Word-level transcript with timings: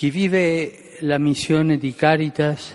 Chi 0.00 0.08
vive 0.08 0.96
la 1.00 1.18
missione 1.18 1.76
di 1.76 1.94
Caritas 1.94 2.72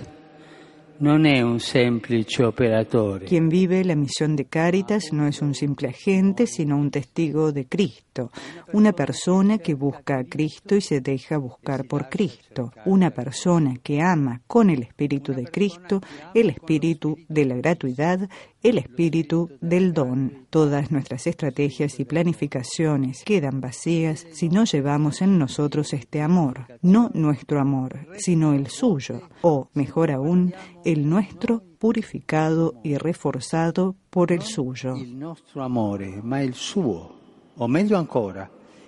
non 0.98 1.25
è 1.25 1.42
un 1.42 1.60
semplice 1.60 2.44
operatore. 2.44 3.25
Quien 3.25 3.48
vive 3.48 3.83
la 3.83 3.96
misión 3.96 4.35
de 4.35 4.46
Cáritas 4.46 5.12
no 5.12 5.28
es 5.28 5.42
un 5.42 5.53
simple 5.53 5.90
agente, 5.90 6.48
sino 6.48 6.78
un 6.78 6.90
testigo 6.90 7.51
de 7.51 7.66
Cristo, 7.67 8.32
una 8.73 8.94
persona 8.94 9.58
que 9.58 9.73
busca 9.73 10.20
a 10.20 10.23
Cristo 10.23 10.76
y 10.76 10.82
se 10.82 11.02
deja 11.02 11.38
buscar 11.38 11.86
por 11.86 12.10
Cristo, 12.10 12.71
una 12.86 13.12
persona 13.12 13.76
que 13.84 14.02
ama 14.02 14.42
con 14.48 14.70
el 14.70 14.84
espíritu 14.84 15.34
de 15.34 15.46
Cristo, 15.46 16.02
el 16.34 16.50
espíritu 16.50 17.18
de 17.27 17.46
la 17.46 17.55
gratuidad, 17.55 18.30
el 18.64 18.77
espíritu 18.80 19.50
del 19.62 19.93
don. 19.93 20.48
Todas 20.50 20.91
nuestras 20.91 21.27
estrategias 21.27 22.00
y 22.00 22.05
planificaciones 22.05 23.23
quedan 23.23 23.62
vacías 23.62 24.25
si 24.32 24.50
no 24.50 24.64
llevamos 24.64 25.21
en 25.21 25.38
nosotros 25.38 25.93
este 25.93 26.21
amor, 26.21 26.66
no 26.82 27.12
nuestro 27.14 27.60
amor, 27.60 28.07
sino 28.18 28.54
el 28.54 28.68
suyo, 28.68 29.21
o 29.42 29.70
mejor 29.74 30.12
aún, 30.12 30.54
el 30.86 31.10
nuestro 31.10 31.64
purificado 31.80 32.75
y 32.84 32.95
reforzado 32.98 33.95
por 34.12 34.31
el 34.31 34.43
suyo. 34.43 34.95
Il 34.95 35.16
nostro 35.16 35.63
amore, 35.63 36.21
ma 36.21 36.41
il 36.41 36.53
suo, 36.53 37.09
o 37.55 37.67
meglio 37.67 37.98
ancora, 37.98 38.48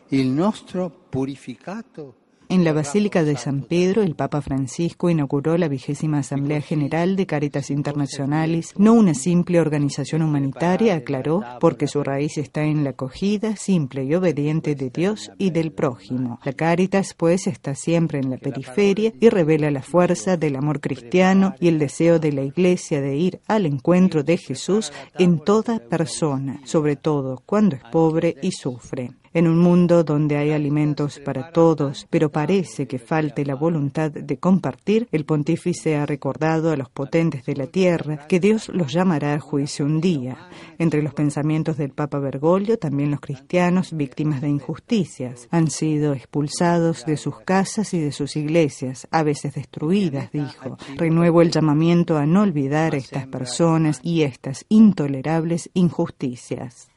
il 0.10 0.28
nostro 0.28 0.92
purificato 1.10 2.16
En 2.50 2.64
la 2.64 2.72
Basílica 2.72 3.26
de 3.26 3.36
San 3.36 3.64
Pedro, 3.64 4.04
el 4.04 4.16
Papa 4.16 4.42
Francisco 4.42 5.10
inauguró 5.10 5.58
la 5.58 5.68
vigésima 5.68 6.20
Asamblea 6.20 6.62
General 6.62 7.18
de 7.18 7.26
Caritas 7.26 7.70
Internacionales, 7.70 8.74
no 8.78 8.94
una 8.94 9.14
simple 9.14 9.60
organización 9.60 10.22
humanitaria, 10.22 10.96
aclaró, 10.96 11.44
porque 11.60 11.88
su 11.88 12.04
raíz 12.04 12.38
está 12.38 12.64
en 12.64 12.86
la 12.86 12.92
acogida 12.92 13.58
simple 13.58 14.06
y 14.06 14.16
obediente 14.16 14.76
de 14.76 14.90
Dios 14.90 15.30
y 15.38 15.50
del 15.50 15.74
prójimo. 15.74 16.40
La 16.46 16.54
Caritas, 16.54 17.14
pues, 17.18 17.48
está 17.48 17.76
siempre 17.76 18.20
en 18.20 18.30
la 18.30 18.38
periferia 18.38 19.12
y 19.20 19.28
revela 19.28 19.70
la 19.70 19.82
fuerza 19.82 20.38
del 20.38 20.56
amor 20.56 20.80
cristiano 20.80 21.54
y 21.60 21.68
el 21.68 21.80
deseo 21.80 22.18
de 22.18 22.32
la 22.32 22.44
Iglesia 22.44 23.02
de 23.02 23.18
ir 23.18 23.42
al 23.48 23.66
encuentro 23.66 24.24
de 24.24 24.38
Jesús 24.38 24.94
en 25.20 25.40
toda 25.40 25.80
persona, 25.80 26.62
sobre 26.64 26.96
todo 26.96 27.44
cuando 27.46 27.76
es 27.76 27.84
pobre 27.92 28.36
y 28.42 28.54
sufre. 28.54 29.12
En 29.38 29.48
un 29.48 29.60
mundo 29.60 30.04
donde 30.04 30.36
hay 30.36 30.52
alimentos 30.52 31.20
para 31.20 31.52
todos, 31.52 32.08
pero 32.10 32.32
parece 32.32 32.88
que 32.88 32.98
falte 32.98 33.46
la 33.46 33.54
voluntad 33.54 34.10
de 34.10 34.38
compartir, 34.40 35.08
el 35.12 35.26
pontífice 35.26 35.96
ha 35.96 36.08
recordado 36.08 36.72
a 36.72 36.76
los 36.76 36.90
potentes 36.90 37.46
de 37.46 37.56
la 37.56 37.68
tierra 37.68 38.26
que 38.26 38.40
Dios 38.40 38.68
los 38.70 38.92
llamará 38.92 39.36
a 39.36 39.40
juicio 39.40 39.86
un 39.86 40.02
día. 40.02 40.50
Entre 40.80 41.04
los 41.04 41.14
pensamientos 41.14 41.78
del 41.78 41.92
Papa 41.92 42.18
Bergoglio, 42.18 42.80
también 42.80 43.12
los 43.12 43.20
cristianos 43.20 43.96
víctimas 43.96 44.42
de 44.42 44.50
injusticias 44.50 45.48
han 45.52 45.70
sido 45.70 46.14
expulsados 46.14 47.06
de 47.06 47.16
sus 47.16 47.40
casas 47.42 47.94
y 47.94 48.00
de 48.00 48.14
sus 48.14 48.36
iglesias, 48.38 49.08
a 49.12 49.22
veces 49.22 49.54
destruidas, 49.54 50.32
dijo. 50.32 50.80
Renuevo 50.96 51.44
el 51.44 51.52
llamamiento 51.52 52.18
a 52.18 52.26
no 52.26 52.42
olvidar 52.42 52.96
a 52.96 52.98
estas 52.98 53.28
personas 53.28 54.00
y 54.02 54.24
estas 54.24 54.66
intolerables 54.68 55.70
injusticias. 55.76 56.90